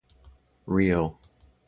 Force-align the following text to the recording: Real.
Real. 0.65 1.19